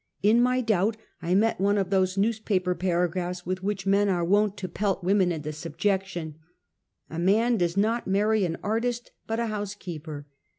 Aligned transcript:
In 0.23 0.41
my 0.41 0.61
doubt, 0.61 0.97
I 1.21 1.35
met 1.35 1.61
one 1.61 1.77
of 1.77 1.91
those 1.91 2.17
newspaper 2.17 2.73
paragraphs 2.73 3.45
with 3.45 3.61
which 3.61 3.85
men 3.85 4.09
are 4.09 4.25
wont 4.25 4.57
to 4.57 4.67
pelt 4.67 5.03
women 5.03 5.31
into 5.31 5.53
subjection: 5.53 6.39
"A 7.11 7.19
man 7.19 7.55
does 7.57 7.77
not 7.77 8.07
many 8.07 8.43
an 8.45 8.57
artist, 8.63 9.11
but 9.27 9.39
a 9.39 9.45
housekeeper." 9.45 10.25